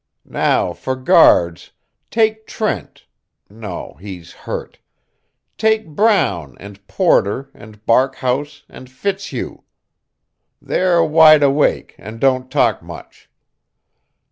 Now 0.25 0.73
for 0.73 0.95
guards, 0.95 1.73
take 2.09 2.47
Trent 2.47 3.05
no, 3.51 3.97
he's 3.99 4.31
hurt. 4.33 4.79
Take 5.59 5.89
Brown 5.89 6.57
and 6.59 6.87
Porter 6.87 7.51
and 7.53 7.85
Barkhouse 7.85 8.63
and 8.67 8.89
Fitzhugh. 8.89 9.61
They're 10.59 11.03
wide 11.05 11.43
awake, 11.43 11.93
and 11.99 12.19
don't 12.19 12.49
talk 12.49 12.81
much. 12.81 13.29